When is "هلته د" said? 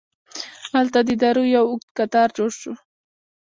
0.77-1.09